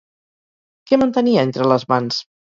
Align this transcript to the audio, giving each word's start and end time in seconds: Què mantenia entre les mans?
Què 0.91 0.99
mantenia 1.03 1.45
entre 1.49 1.69
les 1.75 1.87
mans? 1.95 2.21